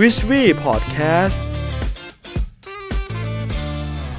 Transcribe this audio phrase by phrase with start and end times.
[0.00, 1.38] w i s h w e Podcast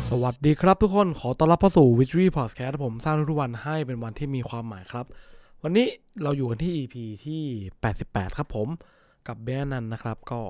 [0.10, 5.05] สวัสดีครับทุกคนขอต้อนรับเข้าสู่ w i s h w e Podcast ผมสร้างทุกวันให้เป็นวันที่มีความหมายครับ
[5.63, 5.88] วันนี้
[6.23, 7.41] เราอยู่กันที่ EP ที่
[7.89, 8.67] 88 ครับผม
[9.28, 10.41] กับเบนันนะครับ ก็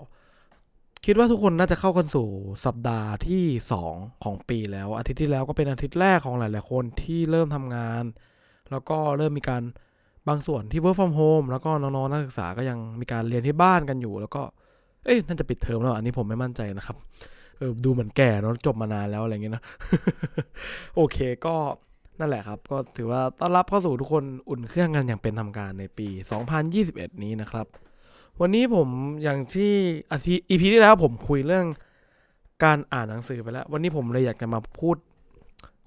[1.05, 2.27] คิดว่าทุกคนน่าจะเข้ากันสู่
[2.65, 3.45] สัปดาห์ที่
[3.85, 8.03] 2 ของปีแล้ว อาทิตย์ที่แล้วก็เป็นอาทิตย์แรกของหลาย ๆ คนที่เริ่มทำงาน
[8.71, 9.63] แล้วก็เริ่มมีการ
[10.27, 14.43] บางส่วนที่ work from home แล้วก็น้อง ๆ นักศึกษาก็ยังมีการเรียนที่บ้านกันอยู่ แล้วก็
[15.05, 16.97] เอ้ยน่าจะปิดเทอมแล้วอันนี้ผมไม่มั่นใจนะครับ
[17.57, 19.63] เออดูเหมือนแก่เนอะจบมานานแล้วอะไรเงี้ยนะ
[20.95, 21.55] โอเคก็
[22.19, 26.07] นั่นแหละครับ ก็ถือว่าต้อนรับเข้าสู่ทุกคนอุ่นเครื่องกันอย่างเป็นทำการในปี
[26.65, 27.65] 2021 นี้นะครับ
[28.41, 28.87] วันนี้ผม
[29.23, 29.73] อย่างที่
[30.11, 31.65] อาทิตย์ EP ที่แล้วผมคุยเรื่อง
[32.63, 34.97] การอ่านหนังสือไปแล้ว วันนี้ผมเลยอยากจะมาพูด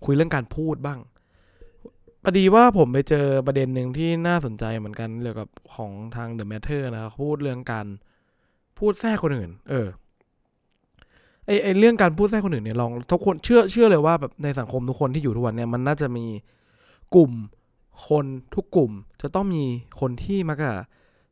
[0.05, 0.99] คุยเรื่องการพูดบ้าง
[2.23, 7.87] พอดีว่าผมไปเจอประเด็นหนึ่งที่น่าสนใจเหมือนกันเกี่ยวกับของทาง The Matter นะครับพูดเรื่องการ
[8.79, 9.89] พูดแทรกคนอื่น เออ
[11.47, 16.27] ไอไอเรื่องการพูดแทรกคนอื่นเนี่ยลองทุกคนเชื่อเชื่อเลยว่าแบบในสังคมทุกคนที่อยู่ทุกวันเนี่ยมันน่าจะมี
[17.15, 17.33] กลุ่ม
[18.09, 19.65] คนทุกกลุ่มจะต้องมี
[20.01, 20.73] คนที่มักจะ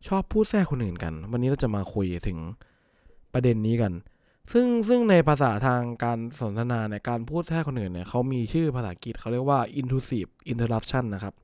[0.08, 2.38] ชอบพูดแทรกคนอื่นกัน วันนี้เราจะมาคุยถึง
[3.32, 3.92] ประเด็นนี้กัน
[4.52, 11.34] ซึ่งซึ่งในภาษาทางการสนทนาในการพูดแทรกคนอื่นเนี่ยเขามีชื่อภาษาอังกฤษเขาเรียกว่า intrusive interruption นะครับ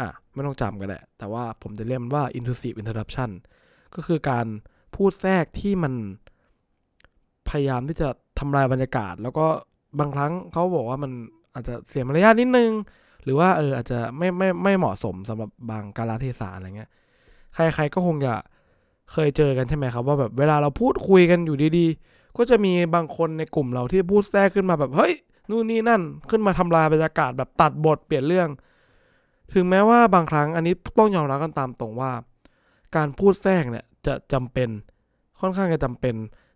[0.00, 3.30] อะไม่ต้องจำก็ได้แต่ว่าผมจะเรียกมันว่า intrusive interruption
[3.94, 4.46] ก็คือการ
[4.96, 5.92] พูดแทรกที่มัน
[7.48, 9.46] พยายามที่จะทำลายบรรยากาศ แล้วก็
[9.98, 11.12] บางครั้งเขาบอกว่ามัน
[11.54, 12.70] อาจจะเสียมารยาทนิดนึง
[13.24, 16.90] หรือว่าเอออาจจะไม่ไม่ไม่เหมาะสมสำหรับบางกาลเทศะอะไรเงี้ย
[17.54, 18.34] ใคร ๆก็คงจะ
[19.12, 25.14] เคยเจอกันใช่ไหมครับ ว่าแบบเวลาเราพูดคุยกันอยู่ดีๆ ก็จะมีบางคนในกลุ่มเราที่พูดแทรกขึ้นมาแบบเฮ้ย
[25.50, 28.48] นู่นนี่นั่นขึ้นมาทำลายบรรยากาศแบบตัดบทเปลี่ยนเรื่อง
[29.54, 32.12] ถึงแม้ว่าบางครั้งอันนี้ต้องยอมรับกันตามตรงว่า
[32.96, 34.68] การพูดแทรกเนี่ย จะจำเป็น
[35.40, 36.14] ค่อนข้างจะจำเป็น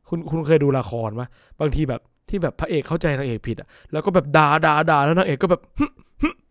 [0.08, 1.22] คุณคุณเคยดูละครไหม
[1.60, 5.60] บางทีแบบที่แบบพระเอกเข้าใจนางเอกผิดอะแล้วก็แบบด่าด่าด่าแล้วนางเอกก็แบบ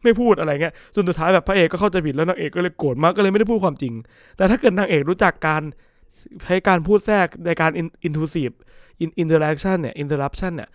[0.03, 3.93] ไม่พูดอะไรเงี้ยจนสุดท้ายแบบพระเอกก็เข้าใจผิดแล้วนางเอกก็เลยโกรธมากก็เลยไม่ได้พูดความจริง
[4.37, 5.61] แต่ถ้าเกิดนางเอกรู้จักการ
[6.43, 7.71] ใช้การพูดแทรกในการ
[8.07, 8.53] intrusive
[9.21, 10.69] interaction เนี่ย interruption เนี่ย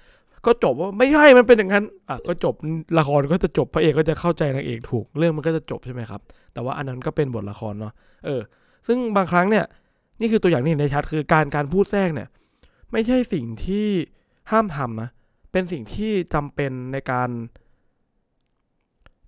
[0.46, 2.54] ก็จบว่าไม่ใช่มันเป็นอย่างนั้นอะก็จบ
[2.98, 6.20] ละครก็จะจบพระเอกก็จะเข้าใจนางเอกถูกเรื่องมันก็จะจบใช่ไหมครับ
[6.52, 7.92] แต่ว่าอันนั้นก็เป็นบทละครเนาะ
[8.24, 8.40] เออ
[8.86, 9.64] ซึ่งบางครั้งเนี่ย
[10.20, 12.28] นี่คือตัวอย่างที่เห็นได้ชัดคือการการพูดแทรกเนี่ย
[12.92, 13.86] ไม่ใช่สิ่งที่
[14.50, 15.08] ห้ามทำนะ
[15.52, 17.30] เป็นสิ่งที่จำเป็นในการ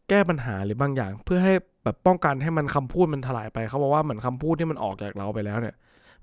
[0.08, 5.74] แก้ปัญหาหรือบางอย่าง เพื่อให้แบบป้องกันให้มันคำพูดมันถลายไปเขาบอกว่าเหมือนคำพูดที่มันออกจากเราไปแล้วเนี่ย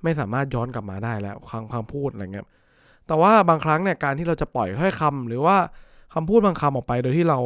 [0.04, 2.48] ไม่สามารถย้อนกลับมาได้แล้วคำคำพูดอะไรเงี้ย
[3.08, 5.58] แต่ว่าบางครั้งเนี่ยการที่เราจะปล่อยถ้อยคำหรือว่า
[6.14, 7.40] คำพูดบางคำออกไป โดยที่เรา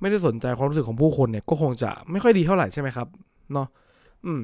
[0.00, 3.08] ไม่ได้สนใจความรู้สึกของผู้คนเนี่ยก็คงจะไม่ค่อยดีเท่าไหร่ใช่ไหมครับ
[3.52, 3.66] เนาะ
[4.26, 4.40] อืม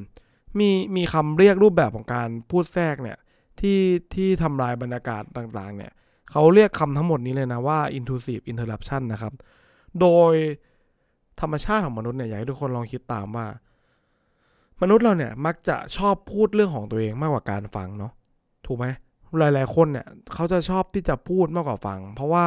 [0.60, 3.19] มีมีคำเรียกรูปแบบของการพูดแทรกเนี่ย
[3.60, 3.80] ที่
[4.14, 5.92] ที่ทำลายบรรยากาศต่างๆเนี่ย
[6.30, 9.32] เขาเรียกคำทั้งหมดนี้เลยนะว่า intrusive interruption นะครับ
[10.00, 10.34] โดย
[11.41, 13.47] ธรรมชาติของมนุษย์เนี่ยอยากให้ทุกคนลองคิดตามว่า
[14.82, 18.12] มนุษย์เราเนี่ยมักจะชอบพูดเรื่องของตัวเองมากกว่าการฟังเนาะ
[18.66, 18.86] ถูกไหม
[19.38, 22.47] หลาย ๆ คนเนี่ยเขาจะชอบที่จะพูดมากกว่าฟัง เพราะว่า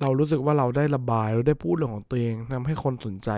[0.00, 3.30] เรารู้สึกว่าเราได้ระบายเราได้พูดเรื่องของตัวเองทำให้คนสนใจ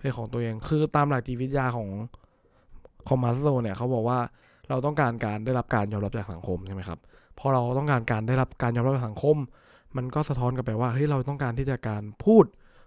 [0.00, 1.88] เรื่องของตัวเอง คือตามหลักจิตวิทยาของ
[3.08, 4.18] ของมาสโลเนี่ยเขาบอกว่า
[4.68, 6.98] เราต้องการการได้รับการยอมรับจากสังคมใช่ไหมครับ
[7.38, 9.36] พอเราต้องการการได้รับการยอมรับจากสังคม
[9.96, 12.44] มันก็สะท้อนกลับไปว่าเฮ้ยเราต้องการที่จะการพูด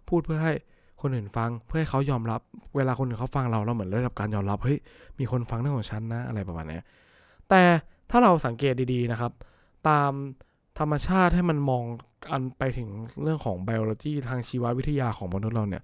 [0.10, 0.54] พูดเพื่อให้
[1.02, 2.42] คนอื่นฟังเพื่อให้เขายอมรับ
[2.76, 4.78] เวลาคนอื่นเขาฟังเราเราเหมือนได้รับการยอมรับเฮ้ย
[5.20, 6.80] มีคนฟังเรื่องของฉันนะอะไรประมาณนี้
[7.50, 7.62] แต่
[8.12, 9.32] ถ้าเราสังเกตดีๆนะครับ
[9.90, 10.12] ตาม
[10.80, 11.84] ธรรมชาติให้มันมอง
[12.32, 12.90] อันไปถึง
[13.24, 15.84] เรื่องของไบโอโลจีทางชีววิทยาของมนุษย์เราเนี่ย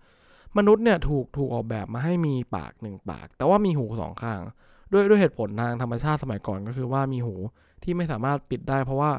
[0.57, 4.39] มนุษย์เนี่ยถูกถูกออกแบบมาให้มีปากหนึ่งปาก แต่ว่ามีหูสองข้าง
[4.91, 7.35] ด้วยด้วยเหตุผลทางธรรมชาติสมัยก่อนก็คือว่ามีหู
[7.83, 9.11] ที่ไม่สามารถปิดได้เพราะว่า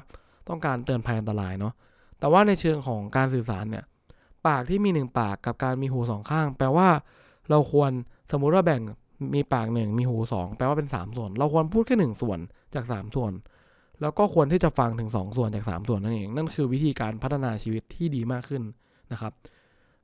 [0.48, 1.72] ต้องการเตือนภัยอันตรายเนาะ
[2.18, 3.84] แต่ว่าในเชิงของการสื่อสารเนี่ย
[4.46, 6.88] ปากที่มีหนึ่งปากกับการมีหูสองข้าง แปลว่า
[7.50, 7.90] เราควร
[8.32, 8.82] สมมุติว่าแบ่ง
[9.34, 12.38] มีปากหนึ่งมีหูสองแปลว่าเป็นสามส่วน เราควรพูดแค่หนึ่งส่วน
[12.74, 13.32] จากสามส่วน
[14.00, 18.62] แล้วก็ควรที่จะฟังถึงสองส่วนจากสามส่วนนั่นเองนั่นคือวิธีการพัฒนาชีวิตที่ดีมากขึ้น
[19.12, 19.32] นะครับ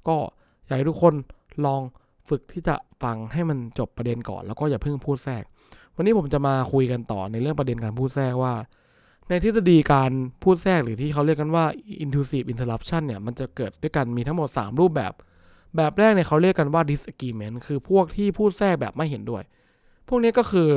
[0.08, 0.16] ก็
[0.66, 1.14] อยากให้ทุกคน
[1.64, 1.80] ลอง
[2.28, 5.42] ฝึกที่จะฟังให้มันจบประเด็นก่อนแล้วก็อย่าเพิ่งพูดแทรก
[5.96, 8.54] วันนี้ผมจะมาคุยกันต่อในเรื่องประเด็นการพูดแทรกว่า
[9.28, 10.10] ในทฤษฎีการ
[10.42, 11.64] พูดแทรกหรือที่เขาเรียกกันว่า
[12.04, 15.12] intrusive interruption เนี่ยมันจะเกิดด้วยกันมีทั้งหมด 3 รูปแบบ
[15.76, 19.42] แบบแรกเนี่ยเขาเรียกกันว่า disagreement คือพวกที่พูดแทรกแบบไม่เห็นด้วย
[20.08, 20.68] พวกนี้ก็คือ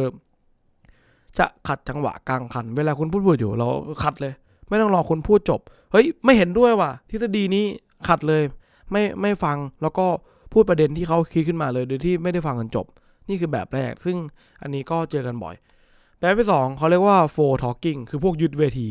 [1.37, 3.67] จะขัดจังหวะกลางคัน เวลาคุณพูดพูดอยู่เรา
[4.03, 4.33] ขัดเลย
[4.67, 5.59] ไม่ต้องรอคุณพูดจบ
[5.91, 7.65] เฮ้ย ไม่เห็นด้วยว่ะทฤษฎีนี้
[8.07, 8.41] ขัดเลย
[8.91, 10.07] ไม่ไม่ฟังแล้วก็
[10.53, 12.85] พูดประเด็นที่เขาคิดขึ้นมาเลยโดยที่ไม่ได้ฟังกันจบ
[13.27, 14.17] นี่คือแบบแรก ซึ่ง
[14.61, 15.55] อันนี้ก็เจอกันบ่อย
[16.19, 18.89] แบบที่สองเขาเรียกว่า for talking คือพวกยึดเวที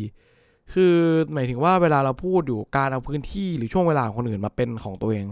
[0.72, 0.94] คือ
[1.34, 5.24] หมายถึงว่าเวลาเราพูดอยู่การเอาพื้นที่หรือช่วงเวลาของคนอื่นมาเป็นของตัวเอง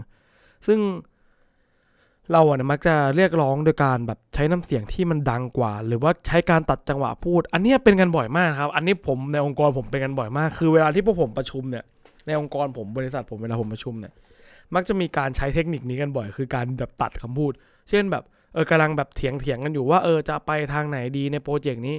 [0.67, 0.79] ซึ่ง
[2.31, 11.83] เราอะเนี่ยมักจะเรียกร้องโดยการแบบใช้น้ำเสียงที่มันดังกว่า หรือว่าใช้การตัดจังหวะพูด อันนี้เป็นกันบ่อยมากครับ อันนี้ผมในองค์กรผมเป็นกันบ่อยมาก คือเวลาที่พวกผมประชุมเนี่ย
[12.25, 14.13] ในองค์กรผมบริษัทผมเวลาผมประชุมเนี่ย
[14.75, 17.53] มักจะมีการใช้เทคนิคนี้กันบ่อย คือการแบบตัดคำพูด
[17.89, 18.23] เช่นแบบ
[18.53, 21.97] เออกำลังแบบเถียงเถียงกันอยู่ว่าเออจะไปทางไหนดีในโปรเจกต์นี้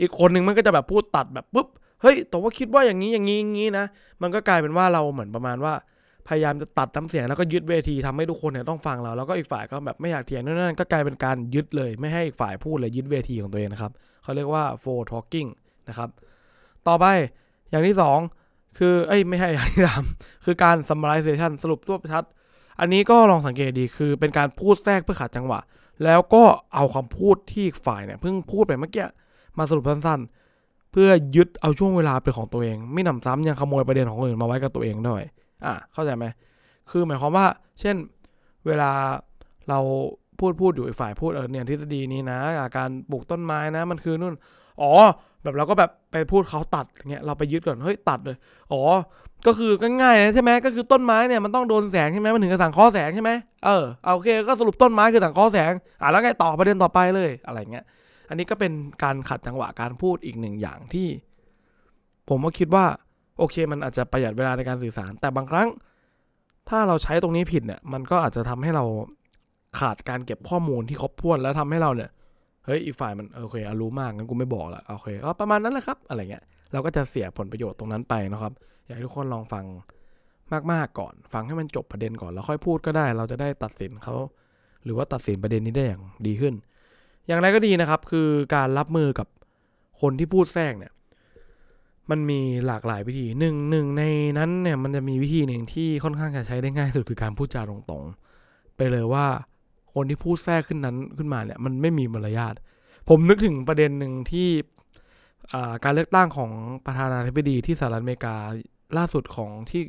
[0.00, 1.68] อีกคนหนึ่งมันก็จะแบบพูดตัดแบบปุ๊บ
[2.02, 3.86] เฮ้ยแต่ว่าคิดว่าอย่างนี้อย่างนี้อย่างนี้นะ
[4.22, 5.74] มันก็กลายเป็นว่าเราเหมือนประมาณว่า
[6.28, 15.48] พยายามจะตัดน้ำเสียงแล้วก็ยึดเวทีทำให้ทุกคนเนี่ยต้องฟังเราแล้วก็อีกฝ่ายก็แบบไม่อยากเถียงนั่นนั่นก็กลายเป็นการยึดเลย ไม่ให้อีกฝ่ายพูดเลยยึดเวทีของตัวเองนะครับเขาเรียกว่า for talking
[15.88, 16.08] นะครับ
[16.88, 17.06] ต่อไป
[17.70, 18.18] อย่างที่สอง
[18.78, 20.02] คือเอ้ยไม่ใช่อย่างที่สาม
[20.44, 22.24] คือการ summarization สรุปตัวประชัด
[22.80, 25.60] อันนี้ก็ลองสังเกตดีคือเป็นการพูดแทรกเพื่อขัดจังหวะ
[26.04, 26.42] แล้วก็
[26.74, 29.06] เอาคำพูดที่ฝ่ายเนี่ยเพิ่งพูดไปเมื่อกี้
[29.58, 35.22] มาสรุปสั้นๆ เพื่อยึดเอาช่วงเวลาเป็นของตัวเอง ไม่หนำซ้ำยังขโมยประเด็นของคนอื่นมาไว้กับตัวเองด้วย
[35.64, 36.24] อะเข้าใจไหม
[36.90, 37.46] คือหมายความว่า
[37.80, 37.96] เช่น
[38.66, 38.90] เวลา
[39.68, 39.78] เรา
[40.38, 42.38] พูดพูดอยู่อีกฝ่ายพูดเออเนี่ยทฤษฎีนี้นะ
[42.76, 44.34] การปลูกต้นไม้นะ มันคือนู่น
[44.80, 44.90] อ๋อ
[45.42, 48.36] แบบเราก็แบบไปพูดเขาตัดอย่างเงี้ยเราไปยึดก่อนเฮ้ยตัดเลย
[48.72, 48.80] อ๋อ
[49.46, 53.30] ก็คือก็ง่ายนะใช่ไหมก็คือต้นไม้เนี่ยมันต้องโดนแสงใช่ไหมมันถึงจะสังเคราะห์แสงใช่ไหม
[53.64, 55.72] เออเอาโอเคก็สรุปต้นไม้คือสังเคราะห์แสง
[56.02, 57.84] อะแล้วไงต่อประเด็นต่อไปเลยอะไรเงี้ย
[58.28, 58.72] อันนี้ก็เป็น
[59.02, 61.08] การขัดจังหวะการพูดอีกหนึ่งอย่างที่
[62.28, 62.84] ผมก็คิดว่า
[63.38, 65.68] โอเค มันอาจจะประหยัดเวลาในการสื่อสาร แต่บางครั้ง
[66.68, 68.84] ถ้าเราใช้ตรงนี้ผิดเนี่ย มันก็อาจจะทำให้เรา
[69.78, 72.10] ขาดการเก็บข้อมูลที่ครบถ้วน แล้วทำให้เราเนี่ย
[72.66, 78.52] เฮ้ยอีกฝ่ายมันโอเครู้มากงั้นกูไม่บอกละโอเคก็ประมาณนั้นแหละครับ อะไรเงี้ยเราก็จะเสียผลประโยชน์ตรงนั้นไปนะครับ
[78.86, 79.64] อยากให้ทุกคนลองฟัง
[80.72, 84.14] มากๆก่อน ฟังให้มันจบประเด็นก่อนแล้วค่อยพูดก็ได้ เราจะได้ตัดสินเขา
[84.84, 86.54] หรือว่าตัดสินประเด็นนี้ได้อย่างดีขึ้น
[87.26, 89.28] อย่างไรก็ดีนะครับ คือการรับมือกับ
[90.00, 90.92] คนที่พูดแทรกเนี่ย
[92.10, 94.02] มันมีหลากหลายวิธีหนึ่งหนึ่งใน
[94.38, 99.26] นั้นเนี่ยมันจะมีวิธีหนึ่งที่ค่อนข้างจะใช้ได้ง่ายสุดคือการพูดจาตรงๆไปเลยว่า
[99.94, 102.54] คนที่พูดแทรกขึ้นนั้นขึ้นมาเนี่ยมันไม่มีมารยาท
[103.08, 104.48] ผมนึกถึงประเด็นหนึ่งที่
[105.84, 106.50] การเลือกตั้งของ
[106.86, 108.36] ประธานาธิบดีที่สหรัฐอเมริกา
[108.96, 109.82] ล่าสุดของที่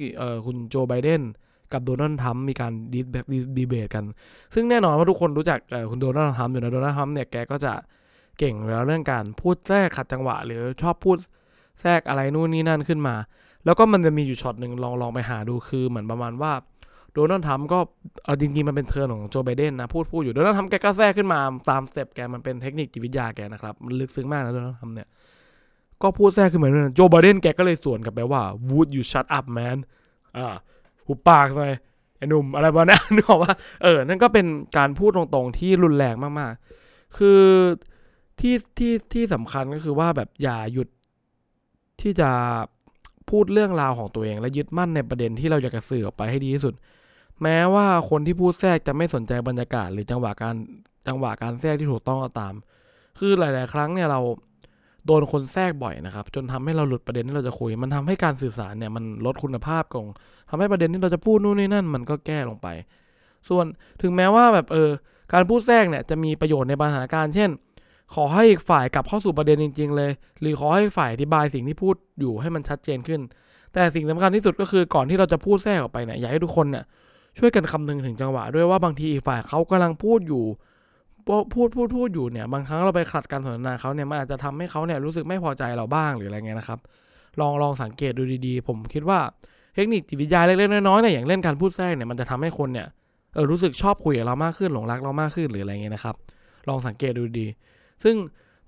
[0.46, 1.22] คุณโจไบเดน
[1.74, 3.26] กับโดนัลด์ทรัมป์มีการดีแบบ
[3.58, 4.06] ดีเบตกัน
[4.54, 5.60] ซึ่งแน่นอนว่าทุกคนรู้จัก
[5.92, 7.74] คุณโดนัลด์ทรัมป์อยู่นะโดนัลด์ทรัมป์เนี่ยแกก็จะ
[8.40, 11.18] เก่งแล้วเรื่องการพูดแทรกขัดจังหวะ หรือชอบพูด
[11.82, 13.16] แทรกอะไรนู่นนี่นั่นขึ้นมา
[13.66, 16.52] แล้วก็มันจะมีอยู่ช็อตหนึ่งลองลองไปหาดูคือเหมือนประมาณว่า
[17.16, 17.80] โดนัลด์ทรัมป์ก็
[18.26, 21.40] เอาจริงๆมันเป็น turn ของโจไบเดนนะพูดพูดอยู่โดนัลด์ทรัมป์แกก็แทรกขึ้นมา
[21.70, 25.08] ตาม step แกมันเป็นเทคนิคจิตวิทยาแกนะครับมันลึกซึ้งมากนะโดนัลด์ทรัมป์เนี่ย
[26.02, 29.78] ก็พูดแทรกขึ้นมาด้วยโจไบเดนแกก็เลยสวนกลับไปว่า would you shut up man
[30.38, 30.56] อ่า
[31.08, 31.74] หุบปากเลย
[32.18, 33.54] ไอ้หนุ่มอะไรบ้างนะนึกออกว่า
[33.84, 34.46] เออนั่นก็เป็น
[34.78, 37.42] การพูดตรงๆที่รุนแรงมากๆ คือ
[38.40, 40.88] ที่ที่ที่สำคัญก็คือว่าแบบอย่าหยุด
[42.02, 42.30] ที่จะ
[43.30, 46.74] พูดเรื่องราวของตัวเอง และยึดมั่นในประเด็นที่เราอยากจะสื่อออกไปให้ดีที่สุด
[47.44, 50.56] แม้ว่าคนที่พูดแทรกจะไม่สนใจบรรยากาศ หรือจังหวะการ
[51.08, 52.54] จังหวะการแทรกที่ถูกต้องก็ตาม
[53.20, 54.20] คือหลาย ๆ ครั้งเนี่ยเรา
[55.06, 60.08] โดนคนแทรกบ่อยนะครับ จนทำให้เราหลุดประเด็นที่เราจะคุย มันทำให้การสื่อสารเนี่ยมันลดคุณภาพกง
[60.50, 62.68] ทำให้ประเด็นที่เราจะพูดนู่นนี่นั่น มันก็แก้ลงไป
[63.50, 63.66] ส่วน
[64.02, 64.90] ถึงแม้ว่าแบบเออ
[65.34, 67.50] การพูดแทรกเนี่ยจะมีประโยชน์ในบางสถานการณ์เช่น
[68.16, 73.22] ขอให้อีกฝ่ายกลับเข้าสู่ประเด็นจริง ๆ เลย หรือขอให้ฝ่ายอธิบายสิ่งที่พูดอยู่ให้มันชัดเจนขึ้น
[73.74, 76.84] แต่สิ่งสำคัญที่สุดก็คือก่อนที่เราจะพูดแทรกออกไปเนี่ยอยากให้ทุกคนเนี่ย
[77.38, 80.44] ช่วยกันคำนึงถึงจังหวะด้วยว่าบางทีอีกฝ่ายเขากำลังพูดอยู่
[81.28, 86.80] พูดพูดพูดอยู่เนี่ยบางครั้งเราไปขัดการสนทนาเขาเนี่ยมันอาจจะทำให้เขาเนี่ยรู้สึกไม่พอใจเราบ้างหรืออะไรเงี้ยนะครับ
[87.40, 89.20] ลองลองสังเกตดูดีๆ ผมคิดว่า
[89.76, 92.88] เทคนิคจิตวิทยาเล็กๆน้อยๆเนี่ยอย่างเล่นการพูดแทรกเนี่ยมันจะทำให้คนเนี่ย
[93.34, 96.16] เออรู้สึกชอบคุยกับเรามากขึ้นหลงรักเรามากขึ้นหรืออะไรเงี้ยนะครับ
[96.70, 97.48] ลองสังเกตดูดี
[98.04, 98.16] ซึ่ง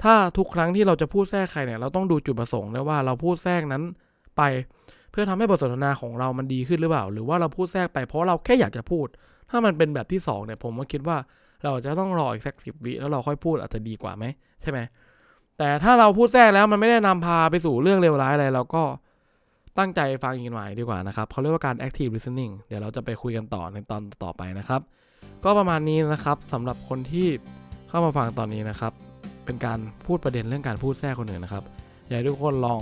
[0.03, 3.83] ถ้าทุกครั้งที่เราจะพูดแทรกใครเนี่ยเราต้องดูจุดประสงค์ด้วยว่าเราพูดแทรกนั้น
[4.38, 4.41] ไป
[5.19, 9.07] พื่อทำให้บทสนทนาของเรามันดีขึ้นหรือเปล่า หรือว่าเราพูดแทรกไปเพราะเราแค่อยากจะพูด
[9.50, 11.17] ถ้ามันเป็นแบบที่2เนี่ยผมก็คิดว่า
[11.63, 14.25] เราจะต้องรออีกสักสิบวิแล้วเราค่อยพูดอาจจะดีกว่าไหม
[14.62, 14.79] ใช่ไหม
[15.57, 18.83] แต่ถ้าเราพูดแทรกแล้วมันไม่ได้นำพาไปสู่เรื่องเลวร้ายอะไรเราก็
[19.77, 24.81] ตั้งใจฟังอีกหน่อยดีกว่านะครับเขาเรียกว่าการ active listening เดี๋ยวเราจะไปคุยกันต่อในตอนต่อไปนะครับ
[25.43, 27.27] ก็ประมาณนี้นะครับสำหรับคนที่
[27.89, 28.93] เข้ามาฟังตอนนี้นะครับ
[29.45, 31.63] เป็นการพูดประเด็นเรื่องการพูดแทรกคนอื่นนะครับ
[32.07, 32.79] อยากให้ทุกคนลอง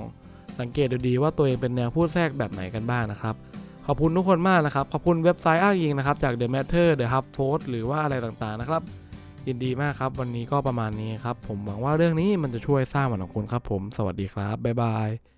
[0.59, 3.35] สังเกตดูดีว่าตัวเองเป็นแนวพูดแทรกแบบไหนกันบ้างนะครับ
[3.85, 8.81] ขอบคุณทุกคนมากนะครับ ขอบคุณเว็บไซต์อ้างอิงนะครับจาก The Matter The Hub Post หรือว่าอะไรต่างๆนะครับ
[9.47, 15.34] ยินดีมากครับ วันนี้ก็ประมาณนี้ครับ ผมหวังว่าเรื่องนี้มันจะช่วยสร้างวันของคุณครับผม สวัสดีครับ บ๊ายบาย